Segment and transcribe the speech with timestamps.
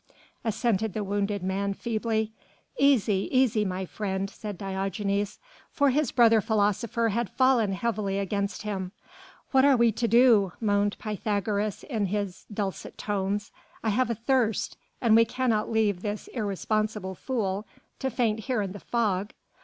[0.43, 2.31] assented the wounded man feebly.
[2.79, 3.29] "Easy!
[3.31, 5.37] easy, my friend," said Diogenes,
[5.69, 8.93] for his brother philosopher had fallen heavily against him.
[9.51, 13.51] "What are we to do?" moaned Pythagoras, in his dulcet tones.
[13.83, 14.75] "I have a thirst...
[15.01, 17.67] and we cannot leave this irresponsible fool
[17.99, 19.33] to faint here in the fog."